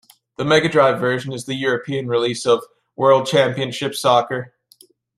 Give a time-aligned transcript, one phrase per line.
[0.37, 2.63] The Mega Drive version is the European release of
[2.95, 4.55] "World Championship Soccer".